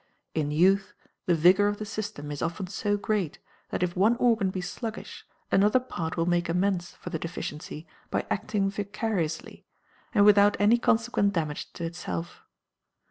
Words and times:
In 0.33 0.49
youth, 0.49 0.95
the 1.27 1.35
vigour 1.35 1.67
of 1.67 1.77
the 1.77 1.85
system 1.85 2.31
is 2.31 2.41
often 2.41 2.65
so 2.65 2.97
great 2.97 3.37
that 3.69 3.83
if 3.83 3.95
one 3.95 4.15
organ 4.15 4.49
be 4.49 4.59
sluggish 4.59 5.27
another 5.51 5.79
part 5.79 6.17
will 6.17 6.25
make 6.25 6.49
amends 6.49 6.93
for 6.95 7.11
the 7.11 7.19
deficiency 7.19 7.85
by 8.09 8.25
acting 8.31 8.71
vicariously, 8.71 9.63
and 10.11 10.25
without 10.25 10.57
any 10.59 10.79
consequent 10.79 11.33
damage 11.33 11.71
to 11.73 11.83
itself. 11.83 12.41